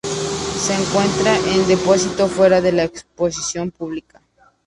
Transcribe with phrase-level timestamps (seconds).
[0.57, 4.19] Se encuentra en depósito, fuera de la exposición pública.